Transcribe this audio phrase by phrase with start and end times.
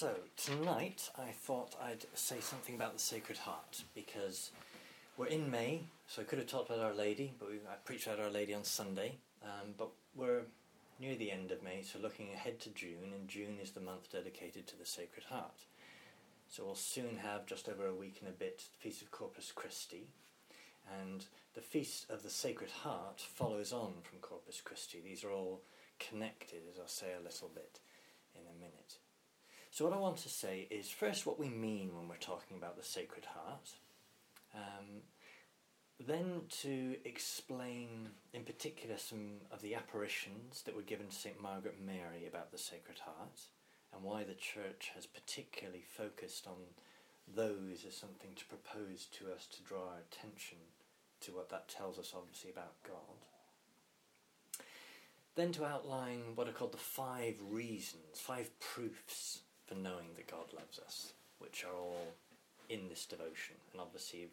[0.00, 4.50] So, tonight I thought I'd say something about the Sacred Heart because
[5.18, 8.06] we're in May, so I could have talked about Our Lady, but we, I preached
[8.06, 9.16] about Our Lady on Sunday.
[9.42, 10.44] Um, but we're
[10.98, 14.10] near the end of May, so looking ahead to June, and June is the month
[14.10, 15.66] dedicated to the Sacred Heart.
[16.48, 19.52] So we'll soon have just over a week and a bit the Feast of Corpus
[19.54, 20.06] Christi,
[20.98, 25.02] and the Feast of the Sacred Heart follows on from Corpus Christi.
[25.04, 25.60] These are all
[25.98, 27.80] connected, as I'll say a little bit
[28.34, 28.96] in a minute.
[29.72, 32.76] So, what I want to say is first what we mean when we're talking about
[32.76, 33.70] the Sacred Heart,
[34.52, 35.02] um,
[36.04, 41.40] then to explain in particular some of the apparitions that were given to St.
[41.40, 43.42] Margaret Mary about the Sacred Heart
[43.94, 46.56] and why the Church has particularly focused on
[47.32, 50.58] those as something to propose to us to draw our attention
[51.20, 54.64] to what that tells us, obviously, about God.
[55.36, 60.52] Then to outline what are called the five reasons, five proofs for knowing that God
[60.52, 62.14] loves us, which are all
[62.68, 63.54] in this devotion.
[63.72, 64.30] And obviously, if,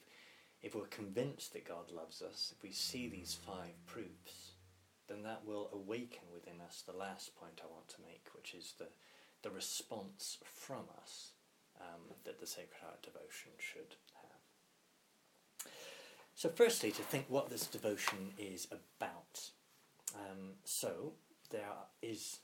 [0.64, 4.54] if we're convinced that God loves us, if we see these five proofs,
[5.08, 8.74] then that will awaken within us the last point I want to make, which is
[8.80, 8.88] the,
[9.44, 11.32] the response from us
[11.80, 15.72] um, that the Sacred Heart devotion should have.
[16.34, 19.52] So, firstly, to think what this devotion is about.
[20.16, 21.14] Um, so,
[21.52, 21.62] there
[22.02, 22.40] is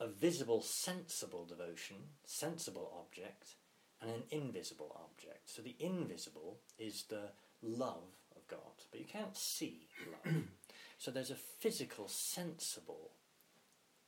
[0.00, 3.54] a visible, sensible devotion, sensible object,
[4.00, 5.48] and an invisible object.
[5.48, 7.30] So, the invisible is the
[7.62, 10.34] love of God, but you can't see love.
[10.98, 13.12] so, there's a physical, sensible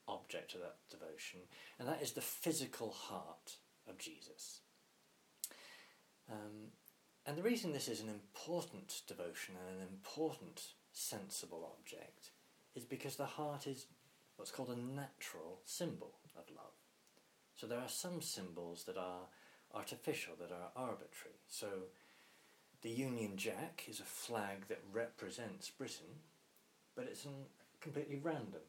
[0.07, 1.41] object of that devotion,
[1.79, 3.57] and that is the physical heart
[3.89, 4.61] of Jesus.
[6.31, 6.73] Um,
[7.27, 12.31] and the reason this is an important devotion and an important sensible object
[12.75, 13.87] is because the heart is
[14.39, 16.73] what's called a natural symbol of love.
[17.57, 19.27] So there are some symbols that are
[19.75, 21.37] artificial, that are arbitrary.
[21.49, 21.67] So
[22.83, 26.23] the Union Jack is a flag that represents Britain,
[26.95, 27.31] but it's a
[27.81, 28.63] completely random,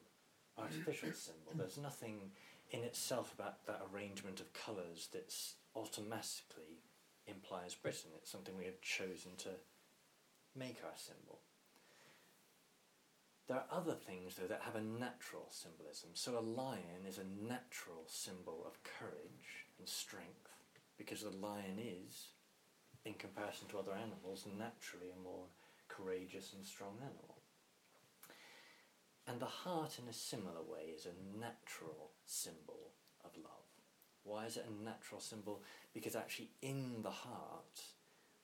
[0.58, 1.52] artificial symbol.
[1.54, 2.32] There's nothing
[2.72, 5.32] in itself about that arrangement of colours that
[5.76, 6.82] automatically
[7.28, 8.10] implies Britain.
[8.16, 9.50] It's something we have chosen to
[10.56, 11.38] make our symbol.
[13.50, 16.10] There are other things, though, that have a natural symbolism.
[16.14, 20.54] So a lion is a natural symbol of courage and strength
[20.96, 22.28] because the lion is,
[23.04, 25.46] in comparison to other animals, naturally a more
[25.88, 27.38] courageous and strong animal.
[29.26, 32.92] And the heart, in a similar way, is a natural symbol
[33.24, 33.66] of love.
[34.22, 35.64] Why is it a natural symbol?
[35.92, 37.82] Because actually, in the heart,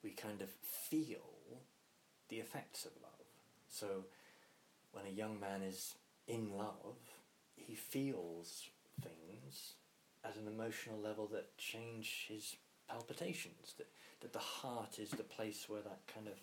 [0.02, 1.60] we kind of feel
[2.28, 3.12] the effects of love.
[3.68, 4.06] So,
[4.96, 5.94] when a young man is
[6.26, 6.96] in love,
[7.54, 8.70] he feels
[9.02, 9.74] things
[10.24, 12.56] at an emotional level that change his
[12.88, 13.74] palpitations.
[13.76, 13.88] That,
[14.22, 16.38] that the heart is the place where that kind of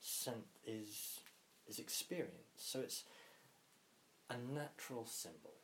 [0.00, 1.20] scent is
[1.66, 2.72] is experienced.
[2.72, 3.04] So it's
[4.30, 5.54] a natural symbol.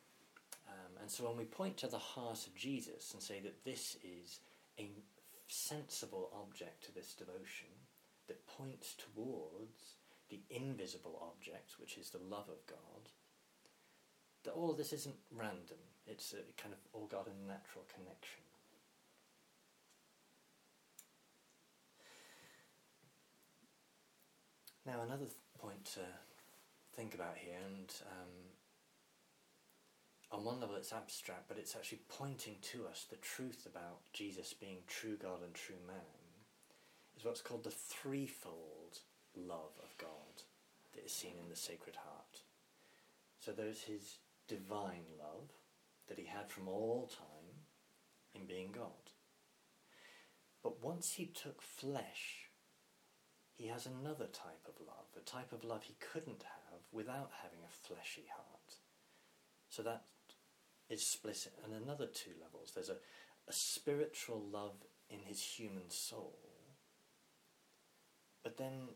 [0.67, 3.97] Um, and so when we point to the heart of Jesus and say that this
[4.03, 4.39] is
[4.79, 4.89] a
[5.47, 7.69] sensible object to this devotion
[8.27, 9.95] that points towards
[10.29, 13.09] the invisible object, which is the love of God,
[14.43, 15.77] that all of this isn't random.
[16.07, 18.41] It's a kind of all God and natural connection.
[24.85, 26.01] Now, another th- point to
[26.95, 28.53] think about here, and um,
[30.31, 34.53] on one level it's abstract, but it's actually pointing to us the truth about Jesus
[34.53, 35.95] being true God and true man,
[37.17, 38.99] is what's called the threefold
[39.37, 40.43] love of God
[40.93, 42.41] that is seen in the Sacred Heart.
[43.39, 45.51] So there's his divine love
[46.07, 47.65] that he had from all time
[48.33, 49.11] in being God.
[50.63, 52.49] But once he took flesh,
[53.55, 57.59] he has another type of love, a type of love he couldn't have without having
[57.63, 58.75] a fleshy heart.
[59.69, 60.03] So that
[60.89, 62.71] is split in another two levels.
[62.73, 62.97] There's a,
[63.47, 64.75] a spiritual love
[65.09, 66.39] in his human soul,
[68.43, 68.89] but then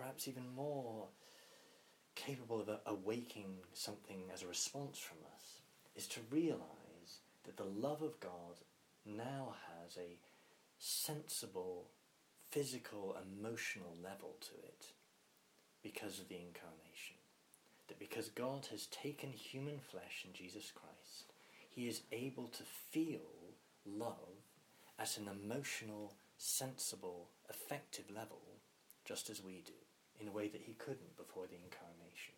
[0.00, 1.08] perhaps even more
[2.14, 5.60] capable of awaking something as a response from us
[5.94, 8.60] is to realize that the love of God
[9.04, 10.16] now has a
[10.78, 11.88] sensible,
[12.50, 14.86] physical, emotional level to it
[15.82, 17.16] because of the incarnation.
[17.88, 21.32] That because God has taken human flesh in Jesus Christ,
[21.68, 23.20] he is able to feel
[23.84, 24.44] love
[24.98, 28.40] at an emotional, sensible, effective level,
[29.04, 29.72] just as we do
[30.20, 32.34] in a way that he couldn't before the incarnation.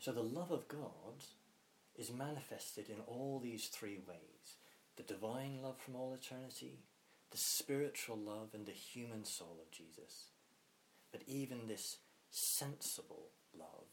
[0.00, 1.24] So the love of God
[1.96, 4.56] is manifested in all these three ways
[4.96, 6.80] the divine love from all eternity,
[7.30, 10.26] the spiritual love and the human soul of Jesus,
[11.10, 11.98] but even this
[12.30, 13.88] sensible love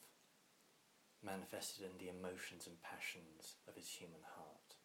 [1.24, 4.75] manifested in the emotions and passions of his human heart.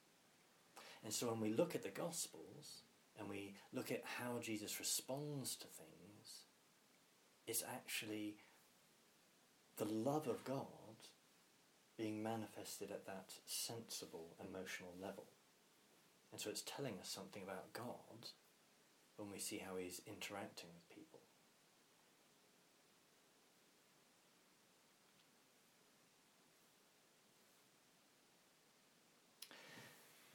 [1.02, 2.82] And so when we look at the Gospels
[3.18, 6.03] and we look at how Jesus responds to things,
[7.46, 8.36] it's actually
[9.76, 10.66] the love of God
[11.96, 15.26] being manifested at that sensible emotional level.
[16.32, 18.30] And so it's telling us something about God
[19.16, 21.20] when we see how he's interacting with people.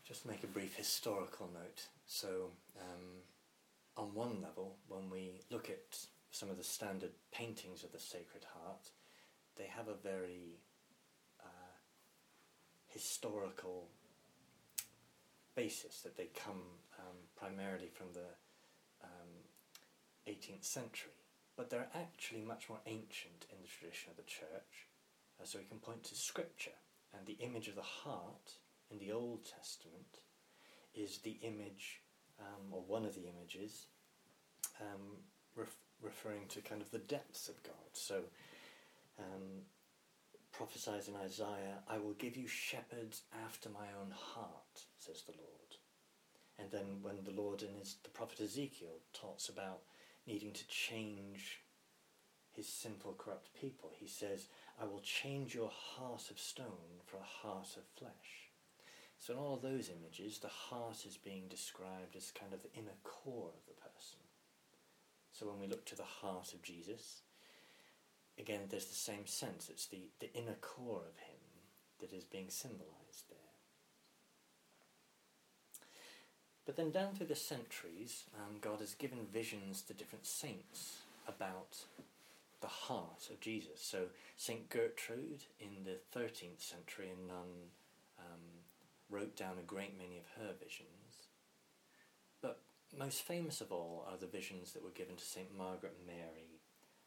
[0.07, 1.87] Just make a brief historical note.
[2.07, 2.51] So,
[2.81, 3.21] um,
[3.95, 5.99] on one level, when we look at
[6.31, 8.91] some of the standard paintings of the Sacred Heart,
[9.57, 10.59] they have a very
[11.43, 11.75] uh,
[12.87, 13.89] historical
[15.55, 16.61] basis that they come
[16.99, 18.29] um, primarily from the
[19.03, 19.43] um,
[20.27, 21.11] 18th century,
[21.57, 24.87] but they're actually much more ancient in the tradition of the church.
[25.41, 26.77] Uh, so we can point to scripture,
[27.17, 28.53] and the image of the heart
[28.91, 30.19] in the Old Testament
[30.93, 32.01] is the image,
[32.39, 33.87] um, or one of the images,
[34.79, 35.17] um,
[36.01, 37.73] referring to kind of the depths of God.
[37.93, 38.21] So,
[39.19, 39.63] um,
[40.51, 45.75] prophesies in Isaiah, I will give you shepherds after my own heart, says the Lord.
[46.57, 49.79] And then when the Lord in his, the prophet Ezekiel talks about
[50.27, 51.61] needing to change
[52.51, 54.47] his sinful, corrupt people, he says,
[54.81, 58.51] I will change your heart of stone for a heart of flesh.
[59.17, 62.73] So in all of those images, the heart is being described as kind of the
[62.73, 63.68] inner core of.
[65.39, 67.21] So when we look to the heart of Jesus,
[68.37, 69.69] again, there's the same sense.
[69.69, 71.39] It's the, the inner core of him
[72.01, 73.37] that is being symbolized there.
[76.65, 81.85] But then down through the centuries, um, God has given visions to different saints about
[82.59, 83.81] the heart of Jesus.
[83.81, 87.47] So Saint Gertrude in the 13th century, a nun,
[88.19, 88.41] um,
[89.09, 91.08] wrote down a great many of her visions.
[92.97, 96.59] Most famous of all are the visions that were given to Saint Margaret Mary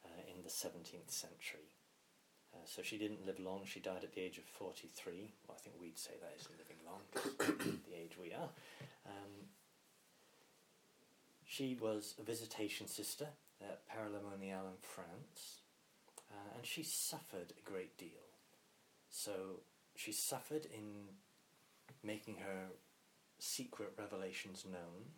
[0.04, 1.74] uh, in the 17th century.
[2.54, 3.62] Uh, so she didn't live long.
[3.64, 5.32] She died at the age of 43.
[5.46, 7.00] Well, I think we'd say that isn't living long,
[7.88, 8.50] the age we are.
[9.06, 9.48] Um,
[11.44, 13.28] she was a visitation sister
[13.60, 15.60] at Paray-le-Monial in France,
[16.30, 18.08] uh, and she suffered a great deal.
[19.10, 19.60] So
[19.96, 21.08] she suffered in
[22.02, 22.68] making her
[23.38, 25.10] secret revelations known,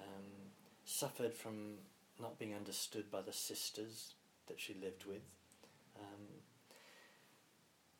[0.00, 0.50] um,
[0.84, 1.78] suffered from
[2.20, 4.14] not being understood by the sisters
[4.46, 5.22] that she lived with,
[5.98, 6.42] um,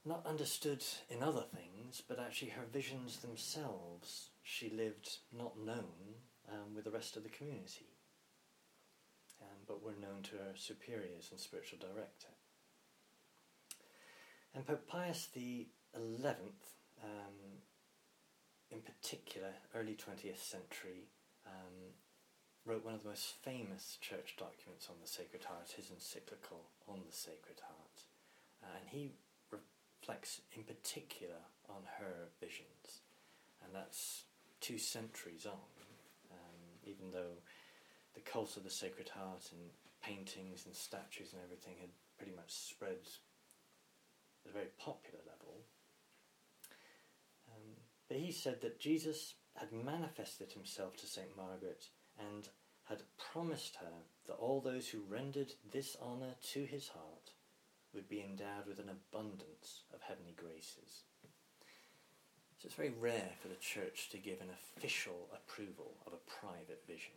[0.04, 6.16] not understood in other things, but actually her visions themselves, she lived not known
[6.50, 7.90] um, with the rest of the community,
[9.42, 12.28] um, but were known to her superiors and spiritual director.
[14.54, 15.28] And Pope Pius
[15.94, 16.74] Eleventh,
[17.04, 17.60] um,
[18.70, 21.10] in particular, early twentieth century,
[21.46, 21.87] um,
[22.68, 27.00] wrote one of the most famous church documents on the Sacred Heart, his encyclical on
[27.08, 28.04] the Sacred Heart.
[28.62, 29.12] Uh, and he
[29.48, 33.00] reflects in particular on her visions.
[33.64, 34.24] And that's
[34.60, 35.64] two centuries on,
[36.30, 37.40] um, even though
[38.12, 39.72] the cult of the Sacred Heart and
[40.04, 43.00] paintings and statues and everything had pretty much spread
[44.44, 45.56] at a very popular level.
[47.48, 51.34] Um, but he said that Jesus had manifested himself to St.
[51.34, 52.48] Margaret and
[52.88, 57.32] had promised her that all those who rendered this honour to his heart
[57.94, 61.04] would be endowed with an abundance of heavenly graces.
[62.58, 66.82] So it's very rare for the church to give an official approval of a private
[66.86, 67.14] vision.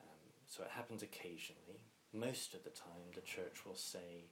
[0.00, 1.86] Um, so it happens occasionally.
[2.12, 4.26] Most of the time, the church will say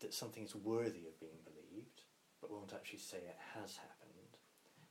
[0.00, 2.02] that something is worthy of being believed,
[2.40, 4.36] but won't actually say it has happened.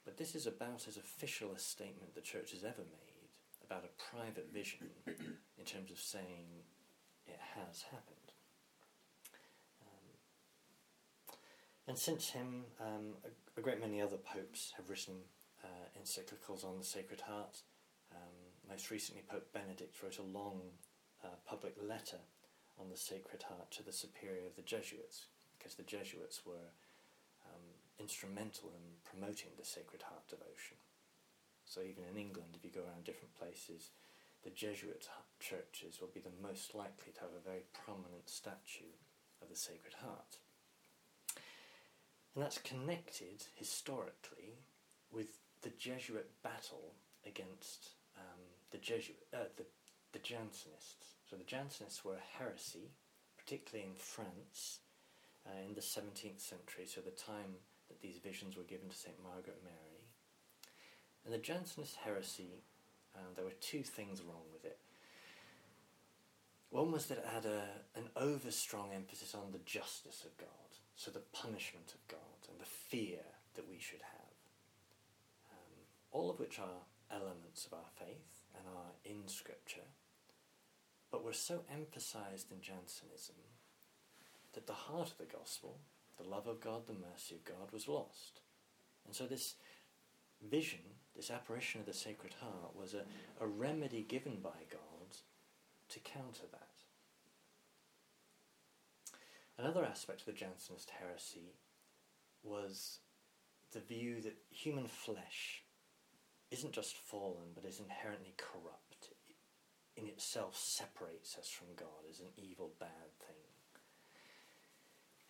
[0.05, 3.02] But this is about as official a statement the church has ever made
[3.73, 6.45] about a private vision in terms of saying
[7.25, 8.29] it has happened.
[9.81, 11.35] Um,
[11.87, 15.15] and since him, um, a, a, great many other popes have written
[15.63, 17.61] uh, encyclicals on the Sacred Heart.
[18.11, 20.61] Um, most recently, Pope Benedict wrote a long
[21.23, 22.19] uh, public letter
[22.79, 25.27] on the Sacred Heart to the superior of the Jesuits,
[25.57, 26.69] because the Jesuits were
[27.45, 27.63] um,
[27.99, 30.77] instrumental in promoting the Sacred Heart devotion.
[31.73, 33.89] So even in England, if you go around different places,
[34.43, 38.93] the Jesuit churches will be the most likely to have a very prominent statue
[39.41, 40.37] of the Sacred Heart.
[42.35, 44.61] And that's connected historically
[45.11, 46.93] with the Jesuit battle
[47.25, 49.65] against um, the Jesuit, uh, the,
[50.11, 51.17] the Jansenists.
[51.27, 52.93] So the Jansenists were a heresy,
[53.35, 54.81] particularly in France,
[55.47, 57.57] uh, in the 17th century, so the time
[57.89, 59.17] that these visions were given to St.
[59.23, 59.82] Margaret Mary.
[61.25, 62.63] And the Jansenist heresy,
[63.15, 64.77] uh, there were two things wrong with it.
[66.69, 67.63] One was that it had a,
[67.95, 70.47] an over strong emphasis on the justice of God,
[70.95, 73.19] so the punishment of God and the fear
[73.55, 74.35] that we should have,
[75.51, 79.87] um, all of which are elements of our faith and are in Scripture,
[81.11, 83.35] but were so emphasized in Jansenism
[84.53, 85.77] that the heart of the gospel,
[86.17, 88.41] the love of God, the mercy of God, was lost.
[89.05, 89.55] And so this
[90.49, 90.79] vision,
[91.15, 93.03] this apparition of the Sacred Heart, was a,
[93.43, 95.17] a remedy given by God
[95.89, 96.67] to counter that.
[99.57, 101.53] Another aspect of the Jansenist heresy
[102.43, 102.99] was
[103.71, 105.63] the view that human flesh
[106.51, 109.09] isn't just fallen but is inherently corrupt.
[109.95, 113.37] in itself separates us from God as an evil, bad thing.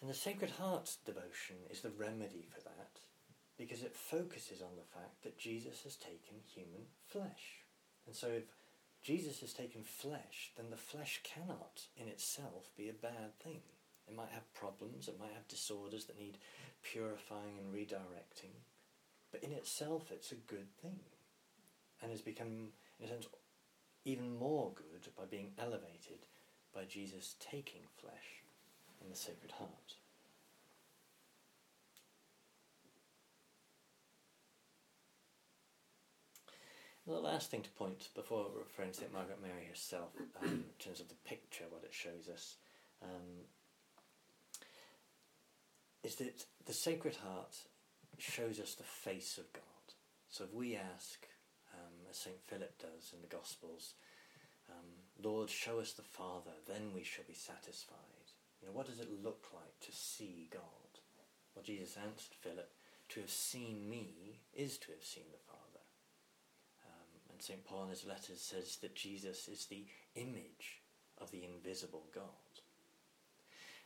[0.01, 2.99] And the Sacred Heart devotion is the remedy for that
[3.57, 7.63] because it focuses on the fact that Jesus has taken human flesh.
[8.07, 8.43] And so if
[9.03, 13.61] Jesus has taken flesh, then the flesh cannot in itself be a bad thing.
[14.07, 16.37] It might have problems, it might have disorders that need
[16.81, 18.55] purifying and redirecting,
[19.31, 20.99] but in itself it's a good thing
[22.01, 22.69] and has become,
[22.99, 23.27] in a sense,
[24.05, 26.27] even more good by being elevated
[26.75, 28.43] by Jesus taking flesh
[29.01, 29.82] in the Sacred Heart.
[37.05, 39.13] The last thing to point before referring to St.
[39.13, 42.55] Margaret Mary herself, um, in terms of the picture, what it shows us,
[43.01, 43.45] um,
[46.03, 47.55] is that the Sacred Heart
[48.17, 49.63] shows us the face of God.
[50.29, 51.27] So if we ask,
[51.73, 52.41] um, as St.
[52.47, 53.95] Philip does in the Gospels,
[54.69, 57.97] um, Lord, show us the Father, then we shall be satisfied.
[58.61, 60.61] You know, what does it look like to see God?
[61.53, 62.71] Well, Jesus answered Philip,
[63.09, 65.62] to have seen me is to have seen the Father.
[67.43, 67.65] St.
[67.65, 69.83] Paul in his letters says that Jesus is the
[70.15, 70.81] image
[71.19, 72.23] of the invisible God.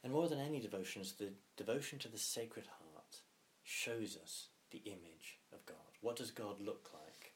[0.04, 3.22] And more than any devotions, the devotion to the Sacred Heart
[3.64, 5.78] shows us the image of God.
[6.02, 7.34] What does God look like?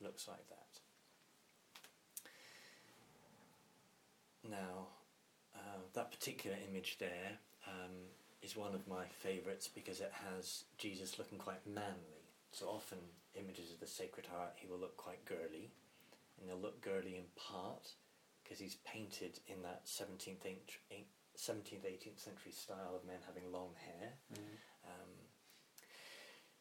[0.00, 0.80] Looks like that.
[4.50, 4.86] Now,
[5.54, 7.32] uh, that particular image there
[7.68, 7.92] um,
[8.42, 12.23] is one of my favourites because it has Jesus looking quite manly.
[12.54, 12.98] So often
[13.34, 15.72] images of the Sacred Heart, he will look quite girly,
[16.38, 17.88] and he'll look girly in part
[18.42, 24.12] because he's painted in that 17th, 17th, 18th century style of men having long hair.
[24.32, 24.86] Mm.
[24.86, 25.10] Um,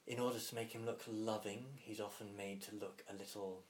[0.07, 3.63] in order to make him look loving, he's often made to look a little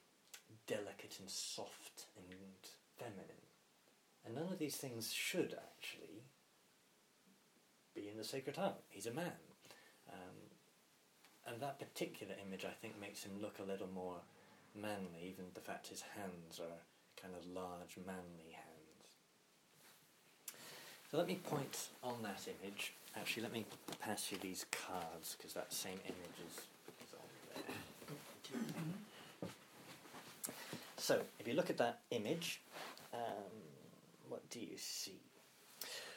[0.65, 2.25] delicate and soft and
[2.97, 3.43] feminine.
[4.25, 6.23] And none of these things should actually
[7.93, 8.77] be in the Sacred Heart.
[8.87, 9.33] He's a man.
[11.45, 14.17] And that particular image, I think, makes him look a little more
[14.75, 16.79] manly, even the fact his hands are
[17.21, 18.63] kind of large, manly hands.
[21.11, 22.93] So let me point on that image.
[23.15, 23.65] Actually, let me
[23.99, 27.63] pass you these cards, because that same image is, is on there.
[30.97, 32.61] So, if you look at that image,
[33.13, 33.51] um,
[34.29, 35.19] what do you see?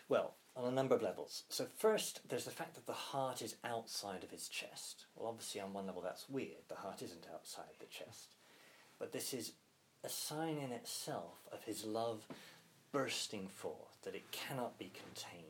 [0.09, 1.45] Well, on a number of levels.
[1.51, 5.05] So, first, there's the fact that the heart is outside of his chest.
[5.15, 6.65] Well, obviously, on one level, that's weird.
[6.69, 8.37] The heart isn't outside the chest.
[8.99, 9.53] But this is
[10.03, 12.27] a sign in itself of his love
[12.93, 15.45] bursting forth, that it cannot be contained,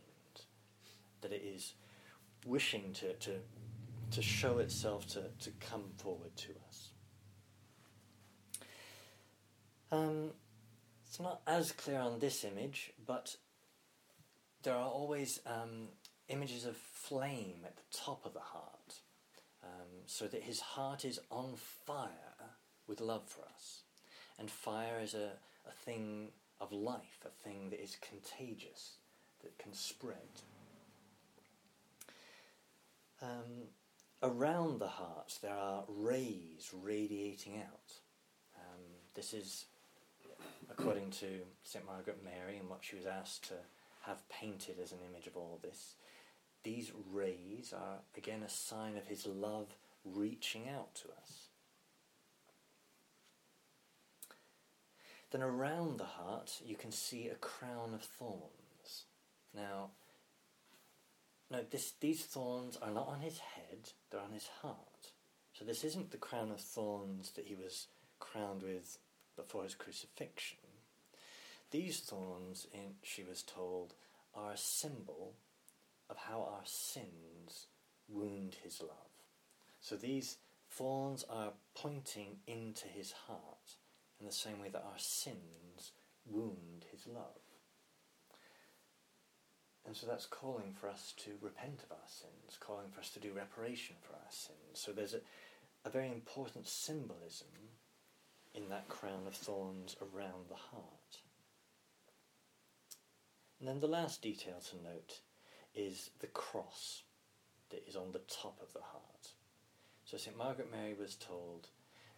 [1.21, 1.75] that it is
[2.45, 3.37] wishing to, to,
[4.11, 6.89] to show itself to, to come forward to us.
[9.93, 10.31] Um,
[11.07, 13.37] it's not as clear on this image, but
[14.63, 15.89] there are always um,
[16.29, 19.01] images of flame at the top of the heart,
[19.63, 21.55] um, so that his heart is on
[21.87, 22.09] fire
[22.87, 23.83] with love for us.
[24.39, 25.33] And fire is a,
[25.67, 26.29] a thing
[26.61, 28.99] of life, a thing that is contagious,
[29.43, 30.17] that can spread.
[33.23, 33.69] Um,
[34.23, 37.93] around the heart, there are rays radiating out.
[38.57, 38.83] Um,
[39.15, 39.67] this is
[40.71, 41.27] according to
[41.65, 41.85] St.
[41.87, 43.55] Margaret Mary and what she was asked to
[44.07, 45.95] have painted as an image of all this.
[46.63, 51.49] These rays are again a sign of his love reaching out to us.
[55.31, 59.05] Then around the heart, you can see a crown of thorns.
[59.55, 59.91] Now,
[61.51, 65.13] no, this, these thorns are not on his head, they're on his heart.
[65.53, 67.87] So this isn't the crown of thorns that he was
[68.19, 68.99] crowned with
[69.37, 70.59] before his crucifixion.
[71.71, 73.95] These thorns, in, she was told,
[74.35, 75.35] are a symbol
[76.09, 77.67] of how our sins
[78.09, 78.91] wound his love.
[79.81, 80.37] So these
[80.71, 83.77] thorns are pointing into his heart
[84.21, 85.93] in the same way that our sins
[86.25, 87.41] wound his love.
[89.87, 93.21] And so that's calling for us to repent of our sins, calling for us to
[93.21, 94.59] do reparation for our sins.
[94.75, 95.21] So there's a,
[95.85, 97.47] a very important symbolism
[98.55, 101.21] in that crown of thorns around the heart.
[103.59, 105.21] And then the last detail to note
[105.75, 107.03] is the cross
[107.71, 109.33] that is on the top of the heart.
[110.05, 110.37] So St.
[110.37, 111.69] Margaret Mary was told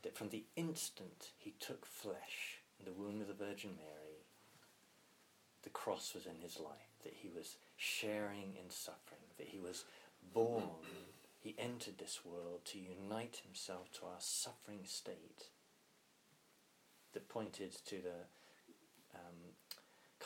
[0.02, 4.25] that from the instant he took flesh in the womb of the Virgin Mary,
[5.62, 9.85] the cross was in his life, that he was sharing in suffering, that he was
[10.33, 10.64] born,
[11.40, 15.47] he entered this world to unite himself to our suffering state
[17.12, 18.26] that pointed to the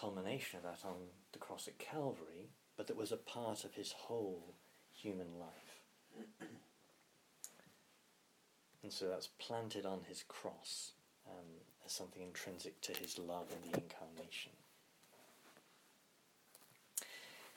[0.02, 0.97] culmination of that on
[1.32, 4.54] the cross at Calvary, but that was a part of his whole
[4.90, 6.26] human life.
[8.82, 10.92] and so that's planted on his cross
[11.28, 11.47] um,
[11.87, 14.50] as something intrinsic to his love in the incarnation.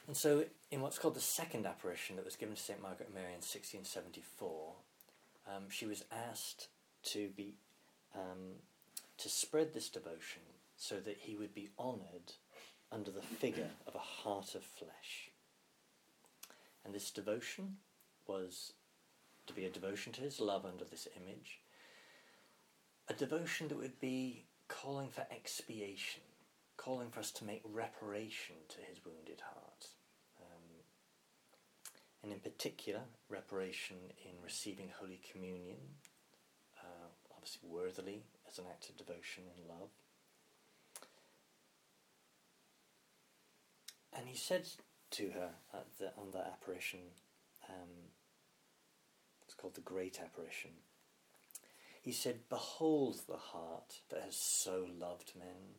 [0.08, 2.80] And so, in what's called the second apparition that was given to St.
[2.80, 4.74] Margaret Mary in 1674,
[5.48, 6.68] um, she was asked
[7.06, 7.56] to be
[8.14, 8.60] um,
[9.18, 10.44] to spread this devotion
[10.78, 12.34] so that he would be honoured
[12.92, 15.32] under the figure of a heart of flesh.
[16.84, 17.78] And this devotion
[18.28, 18.74] was
[19.48, 21.60] to be a devotion to his love under this image,
[23.08, 26.22] a devotion that would be calling for expiation,
[26.78, 29.88] calling for us to make reparation to his wounded heart.
[30.40, 30.82] Um,
[32.24, 35.78] and in particular, reparation in receiving Holy Communion,
[36.82, 39.90] uh, obviously worthily as an act of devotion and love.
[44.16, 44.68] And he said
[45.12, 47.00] to her at the, on that apparition,
[47.70, 47.90] um,
[49.44, 50.72] it's called the Great Apparition,
[52.02, 55.76] he said, Behold the heart that has so loved men,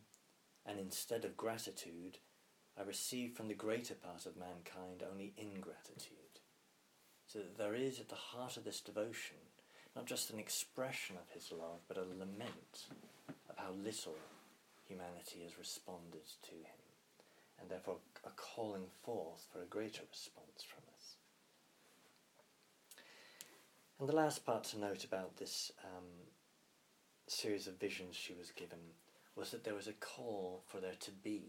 [0.67, 2.19] and instead of gratitude,
[2.79, 6.41] I receive from the greater part of mankind only ingratitude.
[7.27, 9.37] So that there is at the heart of this devotion
[9.97, 12.85] not just an expression of his love, but a lament
[13.49, 14.15] of how little
[14.87, 16.86] humanity has responded to him,
[17.61, 21.17] and therefore a calling forth for a greater response from us.
[23.99, 26.05] And the last part to note about this um,
[27.27, 28.79] series of visions she was given
[29.35, 31.45] was that there was a call for there to be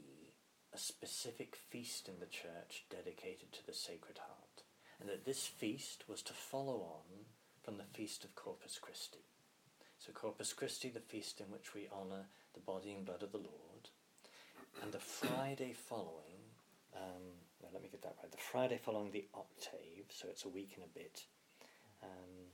[0.74, 4.64] a specific feast in the church dedicated to the Sacred Heart,
[5.00, 7.26] and that this feast was to follow on
[7.64, 9.26] from the feast of Corpus Christi.
[10.00, 13.38] So, Corpus Christi, the feast in which we honour the body and blood of the
[13.38, 13.90] Lord,
[14.82, 16.42] and the Friday following,
[16.96, 17.24] um,
[17.74, 20.86] let me get that right, the Friday following the octave, so it's a week and
[20.86, 21.26] a bit,
[22.04, 22.52] um,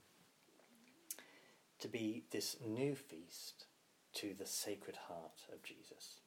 [1.79, 3.65] to be this new feast
[4.13, 6.21] to the Sacred Heart of Jesus.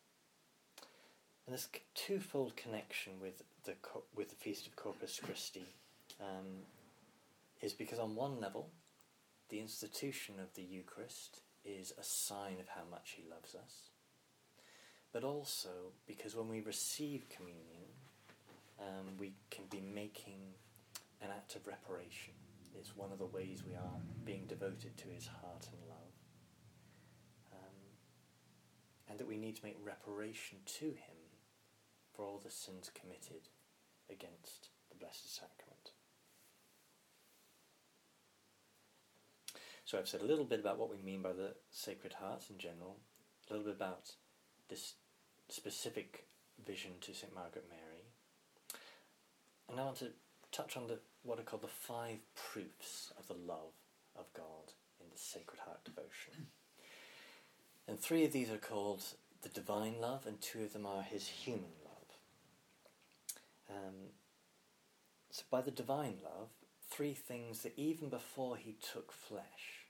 [1.47, 3.75] And this twofold connection with the
[4.15, 5.67] with the feast of Corpus Christi
[6.21, 6.65] um,
[7.63, 8.71] is because, on one level,
[9.49, 13.91] the institution of the Eucharist is a sign of how much He loves us,
[15.17, 15.71] but also
[16.07, 17.89] because when we receive communion,
[18.79, 20.53] um, we can be making
[21.23, 22.35] an act of reparation.
[22.79, 26.13] It's one of the ways we are being devoted to His heart and love.
[27.51, 27.79] Um,
[29.09, 31.17] and that we need to make reparation to Him
[32.15, 33.49] for all the sins committed
[34.11, 35.93] against the Blessed Sacrament.
[39.87, 42.59] So I've said a little bit about what we mean by the Sacred Heart in
[42.59, 42.99] general,
[43.49, 44.11] a little bit about
[44.69, 44.93] this
[45.49, 46.27] specific
[46.67, 47.35] vision to St.
[47.35, 48.05] Margaret Mary.
[49.69, 50.11] And I want to
[50.53, 53.75] touch on the, what are called the five proofs of the love
[54.19, 56.47] of God in the Sacred Heart devotion.
[57.89, 59.05] And three of these are called
[59.43, 62.17] the divine love, and two of them are his human love.
[63.71, 63.95] Um,
[65.31, 66.49] so, by the divine love,
[66.91, 69.87] three things that even before he took flesh,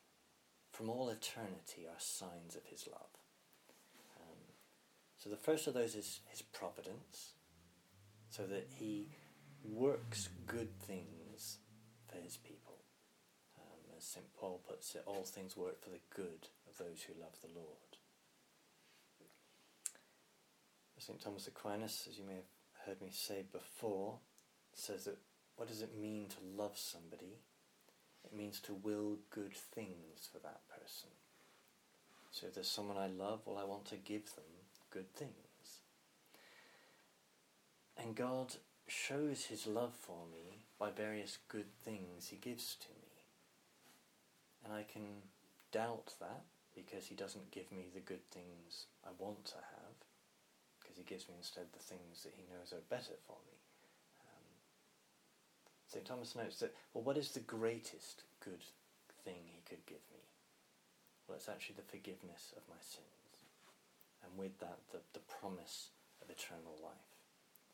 [0.71, 3.16] from all eternity, are signs of his love.
[5.27, 7.33] So the first of those is his providence,
[8.31, 9.09] so that he
[9.65, 11.59] works good things
[12.09, 12.77] for his people.
[13.59, 14.33] Um, as St.
[14.39, 17.97] Paul puts it, all things work for the good of those who love the Lord.
[20.97, 21.21] St.
[21.21, 24.21] Thomas Aquinas, as you may have heard me say before,
[24.75, 25.19] says that
[25.57, 27.41] what does it mean to love somebody?
[28.25, 31.11] It means to will good things for that person.
[32.31, 34.45] So if there's someone I love, well, I want to give them
[34.97, 35.83] good things.
[37.99, 38.55] And God
[38.89, 43.13] shows his love for me by various good things he gives to me.
[44.65, 45.21] And I can
[45.71, 49.97] doubt that because he doesn't give me the good things I want to have,
[50.81, 53.59] because he gives me instead the things that he knows are better for me.
[54.23, 54.49] Um,
[55.89, 56.07] St.
[56.07, 58.65] Thomas notes that, well, what is the greatest good
[59.25, 60.25] thing he could give me?
[61.29, 63.26] Well, it's actually the forgiveness of my sins.
[64.25, 65.91] And with that, the, the promise
[66.23, 67.13] of eternal life.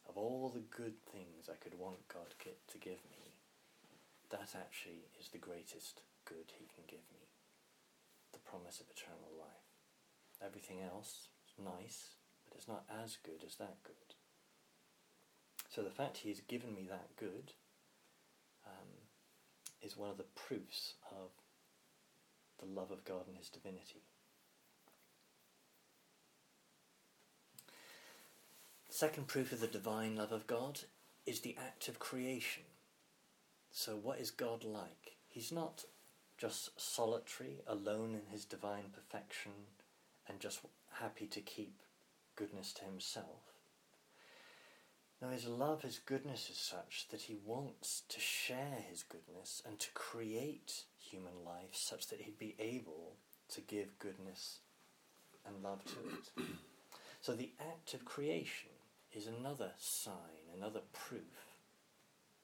[0.09, 3.39] Of all the good things I could want God to give me,
[4.31, 7.29] that actually is the greatest good he can give me.
[8.33, 9.69] The promise of eternal life.
[10.45, 14.17] Everything else is nice, but it's not as good as that good.
[15.69, 17.53] So the fact he's given me that good
[18.67, 18.89] um,
[19.81, 21.31] is one of the proofs of
[22.59, 24.03] the love of God and his divinity.
[29.03, 30.79] Second proof of the divine love of God
[31.27, 32.63] is the act of creation.
[33.73, 35.17] So, what is God like?
[35.29, 35.87] He's not
[36.39, 39.51] just solitary, alone in his divine perfection,
[40.29, 40.61] and just
[41.01, 41.81] happy to keep
[42.37, 43.57] goodness to himself.
[45.21, 49.81] No, his love, his goodness is such that he wants to share his goodness and
[49.81, 53.17] to create human life such that he'd be able
[53.49, 54.59] to give goodness
[55.45, 56.47] and love to it.
[57.21, 58.71] So the act of creation
[59.15, 61.59] is another sign, another proof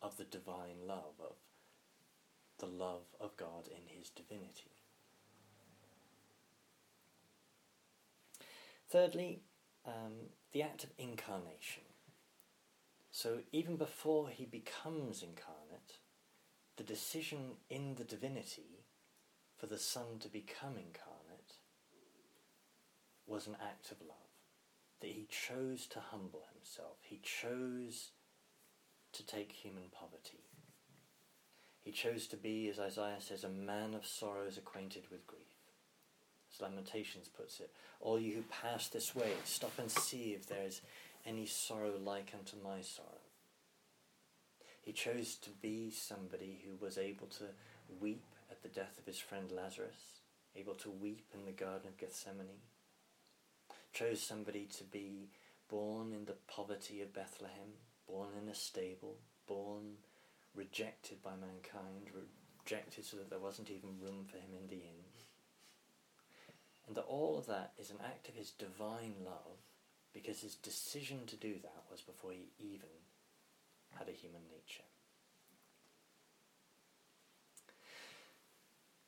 [0.03, 1.37] of the divine love, of
[2.59, 4.73] the love of God in his divinity.
[8.91, 9.41] Thirdly,
[9.87, 11.83] um, the act of incarnation.
[13.11, 15.99] So even before he becomes incarnate,
[16.77, 18.85] the decision in the divinity
[19.57, 21.55] for the Son to become incarnate
[23.27, 24.17] was an act of love.
[25.01, 26.58] That he chose to humble himself.
[27.09, 28.11] He chose
[29.13, 30.45] to take human poverty.
[31.81, 35.41] He chose to be, as Isaiah says, a man of sorrows acquainted with grief.
[36.53, 40.67] As Lamentations puts it, all you who pass this way, stop and see if there
[40.67, 40.83] is
[41.25, 43.09] any sorrow like unto my sorrow.
[44.83, 47.45] He chose to be somebody who was able to
[48.01, 50.21] weep at the death of his friend Lazarus,
[50.55, 52.61] able to weep in the Garden of Gethsemane.
[53.95, 55.31] Chose somebody to be
[55.69, 57.77] born in the poverty of Bethlehem,
[58.07, 59.97] born in a stable, born
[60.55, 62.11] rejected by mankind,
[62.65, 65.05] rejected so that there wasn't even room for him in the inn.
[66.87, 69.59] And that all of that is an act of his divine love
[70.15, 72.89] because his decision to do that was before he even
[73.99, 74.85] had a human nature.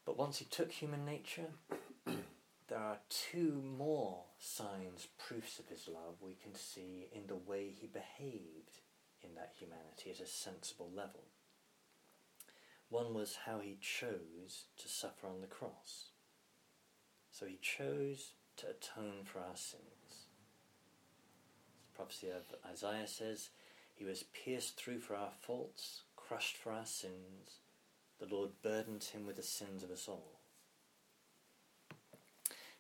[0.05, 1.47] But once he took human nature,
[2.71, 7.69] there are two more signs, proofs of his love we can see in the way
[7.69, 8.79] he behaved
[9.23, 11.25] in that humanity at a sensible level.
[12.89, 16.11] One was how he chose to suffer on the cross.
[17.33, 20.29] So he chose to atone for our sins.
[21.93, 23.51] The prophecy of Isaiah says,
[23.97, 27.59] He was pierced through for our faults, crushed for our sins.
[28.21, 30.40] The Lord burdened him with the sins of us all.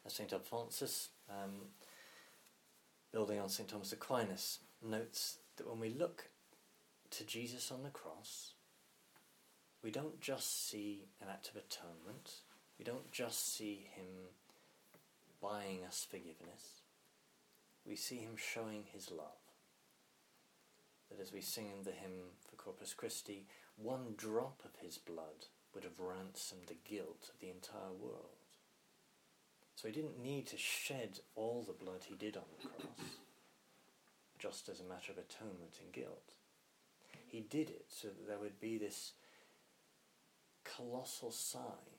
[0.09, 0.33] St.
[0.33, 1.69] Alphonsus, um,
[3.13, 3.69] building on St.
[3.69, 6.31] Thomas Aquinas, notes that when we look
[7.11, 8.55] to Jesus on the cross,
[9.83, 12.41] we don't just see an act of atonement,
[12.79, 14.07] we don't just see him
[15.41, 16.83] buying us forgiveness,
[17.87, 19.39] we see him showing his love.
[21.11, 25.85] That as we sing the hymn for Corpus Christi, one drop of his blood would
[25.85, 28.40] have ransomed the guilt of the entire world.
[29.81, 33.09] So he didn't need to shed all the blood he did on the cross,
[34.39, 36.35] just as a matter of atonement and guilt.
[37.27, 39.13] He did it so that there would be this
[40.65, 41.97] colossal sign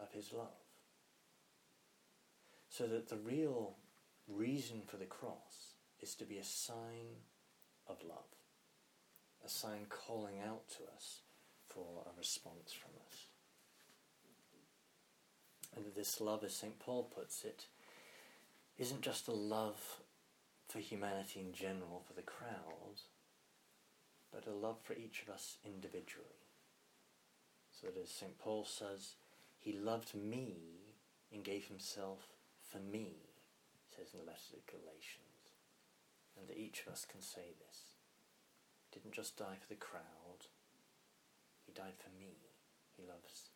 [0.00, 0.54] of his love.
[2.68, 3.74] So that the real
[4.28, 7.24] reason for the cross is to be a sign
[7.88, 8.36] of love,
[9.44, 11.22] a sign calling out to us
[11.66, 13.35] for a response from us.
[15.76, 16.78] And that this love, as St.
[16.78, 17.66] Paul puts it,
[18.78, 20.00] isn't just a love
[20.68, 23.02] for humanity in general, for the crowd,
[24.32, 26.24] but a love for each of us individually.
[27.70, 28.38] So that as St.
[28.38, 29.16] Paul says,
[29.58, 30.56] he loved me
[31.32, 32.28] and gave himself
[32.70, 33.16] for me,
[33.94, 35.22] says in the letter to Galatians.
[36.38, 37.96] And that each of us can say this.
[38.90, 40.48] He didn't just die for the crowd,
[41.66, 42.36] he died for me.
[42.96, 43.50] He loves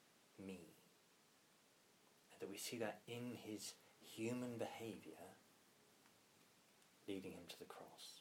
[0.44, 0.69] me.
[2.40, 5.12] That we see that in his human behaviour
[7.07, 8.20] leading him to the cross.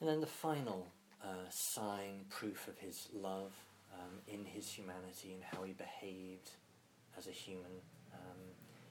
[0.00, 3.52] And then the final uh, sign, proof of his love
[3.94, 6.50] um, in his humanity and how he behaved
[7.18, 8.40] as a human um,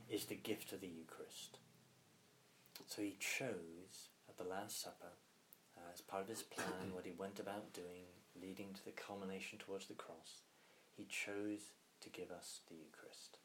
[0.08, 1.58] is the gift of the Eucharist.
[2.86, 5.14] So he chose at the Last Supper,
[5.78, 8.06] uh, as part of his plan, what he went about doing,
[8.40, 10.42] leading to the culmination towards the cross,
[10.96, 13.38] he chose to give us the Eucharist.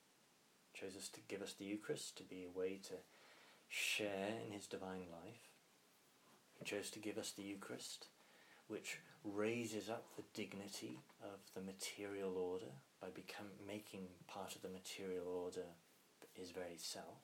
[0.72, 2.94] He Chose us to give us the Eucharist to be a way to
[3.68, 5.50] share in his divine life.
[6.58, 8.08] He chose to give us the Eucharist,
[8.68, 14.68] which raises up the dignity of the material order by become, making part of the
[14.68, 15.66] material order
[16.34, 17.22] his very self.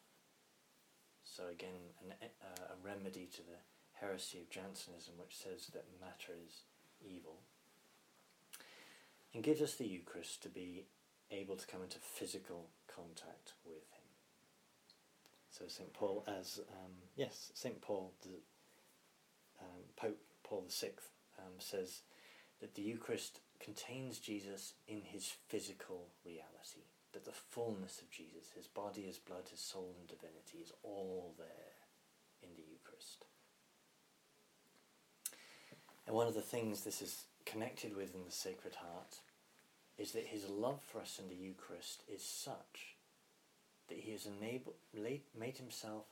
[1.25, 3.61] So again, an, uh, a remedy to the
[3.93, 6.65] heresy of Jansenism, which says that matter is
[7.03, 7.43] evil,
[9.35, 10.85] and gives us the Eucharist to be
[11.31, 14.09] able to come into physical contact with Him.
[15.51, 18.41] So Saint Paul, as um, yes, Saint Paul, the
[19.61, 22.03] um, Pope Paul Sixth, um, says
[22.61, 28.67] that the Eucharist contains Jesus in His physical reality that the fullness of Jesus, his
[28.67, 31.75] body, his blood, his soul, and divinity, is all there
[32.43, 33.25] in the Eucharist.
[36.07, 39.21] And one of the things this is connected with in the Sacred Heart
[39.99, 42.97] is that his love for us in the Eucharist is such
[43.89, 46.07] that he has enabled, made himself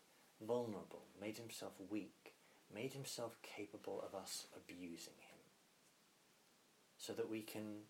[0.46, 2.34] vulnerable, made himself weak,
[2.74, 5.38] made himself capable of us abusing him.
[6.98, 7.86] So that we can,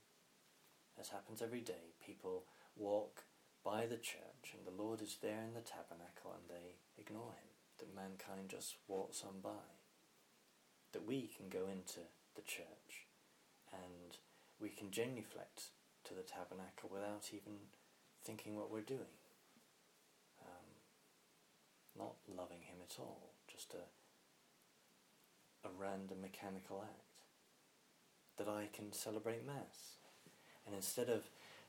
[1.01, 2.45] as happens every day, people
[2.77, 3.25] walk
[3.65, 7.51] by the church and the Lord is there in the tabernacle and they ignore him,
[7.79, 9.67] that mankind just walks on by.
[10.93, 12.01] That we can go into
[12.37, 13.08] the church
[13.73, 14.17] and
[14.61, 15.71] we can genuflect
[16.05, 17.55] to the tabernacle without even
[18.25, 19.15] thinking what we're doing.
[20.43, 20.69] Um,
[21.97, 23.85] not loving him at all, just a,
[25.67, 27.05] a random mechanical act.
[28.39, 29.99] That I can celebrate Mass.
[30.67, 31.25] And instead of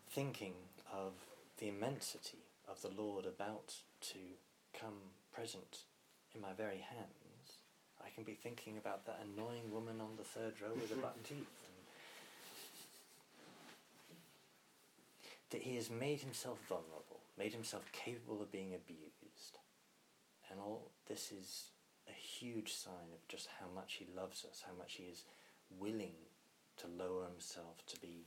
[0.10, 0.54] thinking
[0.94, 1.14] of
[1.58, 4.20] the immensity of the Lord about to
[4.80, 5.86] come present
[6.36, 7.58] in my very hands,
[8.04, 11.24] I can be thinking about that annoying woman on the third row with the button
[11.24, 11.69] teeth.
[15.52, 19.58] That he has made himself vulnerable, made himself capable of being abused.
[20.52, 21.72] And all this is
[22.08, 25.24] a huge sign of just how much he loves us, how much he is
[25.78, 26.16] willing
[26.78, 28.26] to lower himself to be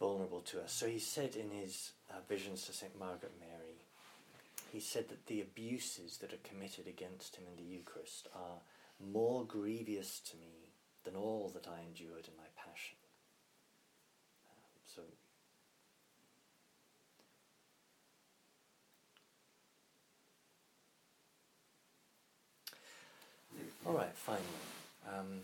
[0.00, 0.72] vulnerable to us.
[0.72, 2.98] So he said in his uh, visions to St.
[2.98, 3.84] Margaret Mary,
[4.72, 8.60] he said that the abuses that are committed against him in the Eucharist are
[8.98, 10.72] more grievous to me
[11.04, 12.96] than all that I endured in my passion.
[14.48, 15.02] Um, so
[23.86, 24.44] All right, finally,
[25.08, 25.40] um,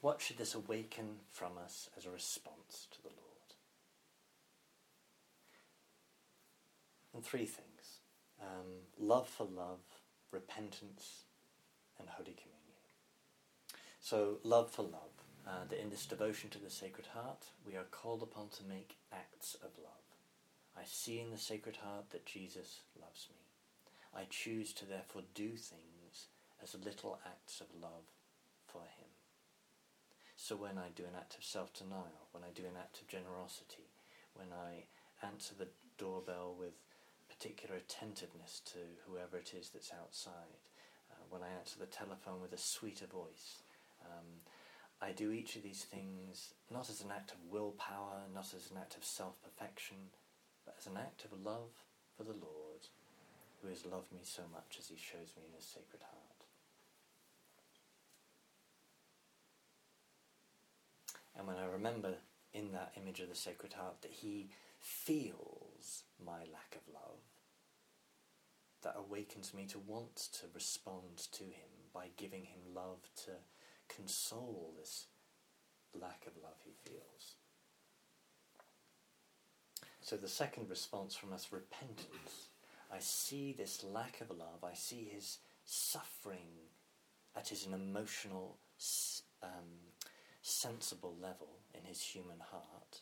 [0.00, 3.18] what should this awaken from us as a response to the Lord?
[7.14, 8.00] And three things
[8.40, 9.80] um, love for love,
[10.30, 11.24] repentance,
[11.98, 12.58] and Holy Communion.
[14.00, 15.10] So, love for love.
[15.44, 18.96] Uh, that in this devotion to the Sacred Heart, we are called upon to make
[19.12, 19.92] acts of love.
[20.78, 23.36] I see in the Sacred Heart that Jesus loves me.
[24.14, 26.01] I choose to therefore do things
[26.62, 28.06] as little acts of love
[28.66, 29.10] for Him.
[30.36, 33.08] So when I do an act of self denial, when I do an act of
[33.08, 33.90] generosity,
[34.34, 34.86] when I
[35.24, 36.74] answer the doorbell with
[37.28, 40.62] particular attentiveness to whoever it is that's outside.
[41.10, 43.62] Uh, when I answer the telephone with a sweeter voice.
[44.04, 44.42] Um,
[45.00, 48.78] I do each of these things not as an act of willpower, not as an
[48.78, 49.96] act of self perfection,
[50.64, 51.74] but as an act of love
[52.16, 52.86] for the Lord,
[53.60, 56.31] who has loved me so much as he shows me in his sacred heart.
[61.36, 62.14] And when I remember
[62.52, 67.20] in that image of the Sacred Heart that he feels my lack of love,
[68.82, 73.30] that awakens me to want to respond to him by giving him love to
[73.88, 75.06] console this
[75.94, 77.36] lack of love he feels.
[80.00, 82.48] So the second response from us, repentance.
[82.92, 86.68] I see this lack of love, I see his suffering
[87.36, 88.58] at his an emotional,
[90.62, 93.00] sensible level in his human heart,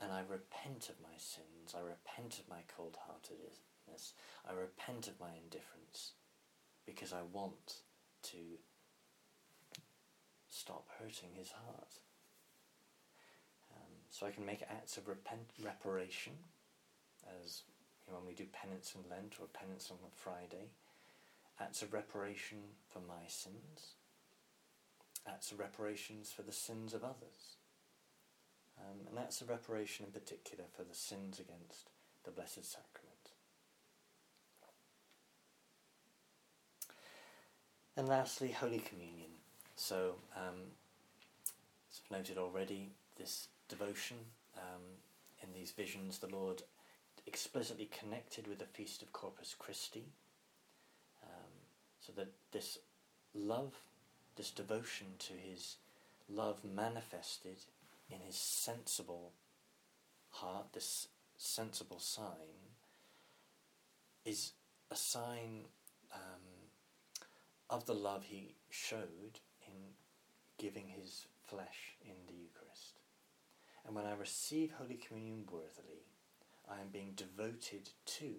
[0.00, 4.14] and I repent of my sins, I repent of my cold heartedness,
[4.48, 6.12] I repent of my indifference
[6.84, 7.82] because I want
[8.24, 8.58] to
[10.48, 11.94] stop hurting his heart.
[13.72, 16.32] Um, so I can make acts of repent- reparation,
[17.44, 17.62] as
[18.06, 20.70] you know, when we do penance in Lent or penance on Friday,
[21.60, 22.58] acts of reparation
[22.88, 23.94] for my sins,
[25.26, 27.56] acts of reparations for the sins of others,
[28.78, 31.90] um, and that's a reparation in particular for the sins against
[32.24, 33.10] the Blessed Sacrament.
[37.96, 39.30] And lastly, Holy Communion.
[39.76, 40.72] So, um,
[41.90, 44.16] as I've noted already, this devotion
[44.56, 44.82] um,
[45.42, 46.62] in these visions, the Lord
[47.26, 50.04] explicitly connected with the feast of Corpus Christi,
[51.22, 51.52] um,
[52.00, 52.78] so that this
[53.34, 53.74] love,
[54.40, 55.76] this devotion to His
[56.26, 57.58] love manifested
[58.08, 59.32] in His sensible
[60.30, 62.72] heart, this sensible sign,
[64.24, 64.52] is
[64.90, 65.66] a sign
[66.14, 66.70] um,
[67.68, 69.74] of the love He showed in
[70.58, 73.00] giving his flesh in the Eucharist.
[73.86, 76.06] And when I receive Holy Communion worthily,
[76.66, 78.32] I am being devoted to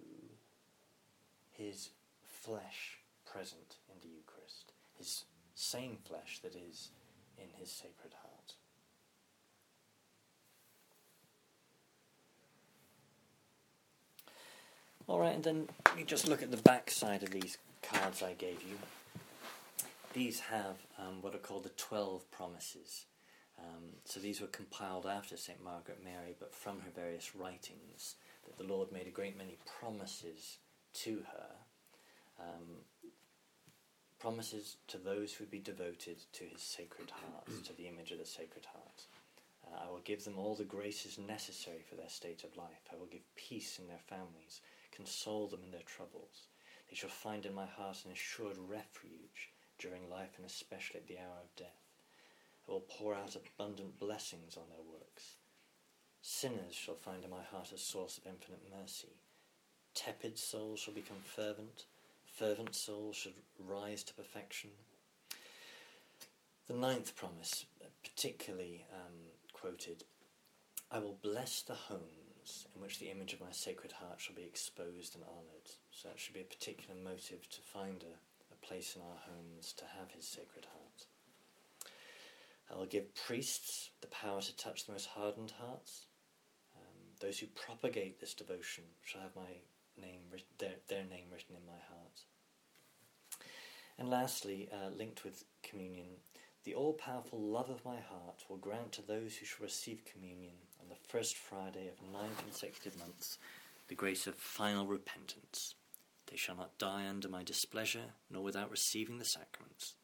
[1.52, 1.90] his
[2.26, 5.26] flesh present in the Eucharist, his
[5.62, 6.89] same flesh that is
[7.38, 8.54] in his Sacred Heart.
[15.08, 18.34] All right, and then we just look at the back side of these cards I
[18.34, 18.78] gave you.
[20.13, 23.06] These have um, what are called the Twelve Promises.
[23.60, 25.63] Um, so these were compiled after St.
[25.63, 30.58] Margaret Mary, but from her various writings, that the Lord made a great many promises
[30.93, 31.47] to her.
[32.39, 32.86] Um,
[34.22, 38.20] promises to those who would be devoted to his sacred heart, to the image of
[38.20, 39.06] the sacred heart.
[39.66, 42.86] Uh, I will give them all the graces necessary for their state of life.
[42.94, 46.50] I will give peace in their families, console them in their troubles.
[46.88, 51.18] They shall find in my heart an assured refuge during life and especially at the
[51.18, 51.82] hour of death.
[52.68, 55.38] I will pour out abundant blessings on their works.
[56.22, 59.16] Sinners shall find in my heart a source of infinite mercy.
[59.96, 61.86] Tepid souls shall become fervent.
[62.32, 64.72] Fervent souls should rise to perfection.
[66.67, 67.65] The ninth promise,
[68.04, 69.13] particularly um,
[69.54, 70.06] quoted
[70.89, 74.44] I will bless the homes in which the image of my sacred heart shall be
[74.44, 75.70] exposed and honoured.
[75.91, 79.86] So that should be a particular motive to find a place in our homes to
[79.98, 81.06] have his sacred heart.
[82.72, 86.06] I will give priests the power to touch the most hardened hearts.
[86.76, 89.60] Um, those who propagate this devotion shall have my
[90.02, 90.22] name
[90.58, 92.26] their, their name written in my heart.
[93.98, 96.08] And lastly, uh, linked with communion,
[96.64, 100.54] the all powerful love of my heart will grant to those who shall receive communion
[100.82, 103.38] on the first Friday of nine consecutive months
[103.88, 105.76] the grace of final repentance.
[106.28, 109.96] They shall not die under my displeasure, nor without receiving the sacraments.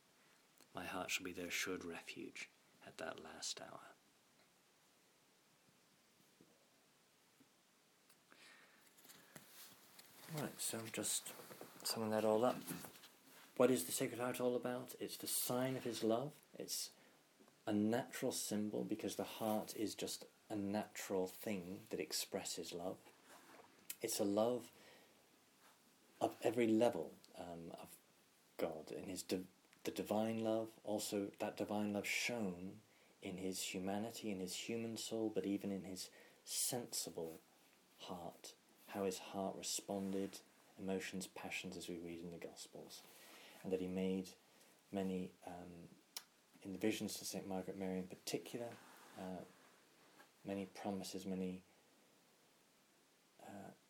[0.75, 2.49] My heart shall be their assured refuge
[2.85, 3.96] at that last hour.
[10.35, 11.31] Right, so just
[11.83, 12.59] summing that all up.
[13.55, 14.93] What is the Sacred Heart all about?
[14.99, 16.31] It's the sign of His love.
[16.59, 16.89] It's
[17.65, 22.97] a natural symbol because the heart is just a natural thing that expresses love.
[24.01, 24.71] It's a love
[26.19, 27.87] of every level um, of
[28.57, 29.39] God in His di-
[29.85, 32.73] the divine love, also that divine love shown
[33.23, 36.09] in His humanity, in His human soul, but even in His
[36.43, 37.39] sensible
[38.01, 38.53] heart,
[38.87, 40.39] how His heart responded,
[40.79, 43.01] emotions, passions, as we read in the Gospels,
[43.63, 44.29] and that He made
[44.91, 45.89] many um,
[46.63, 48.67] in the visions to Saint Margaret Mary in particular,
[49.19, 49.43] uh,
[50.45, 51.61] many promises, many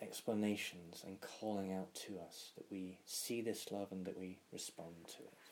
[0.01, 4.93] explanations and calling out to us that we see this love and that we respond
[5.05, 5.46] to it.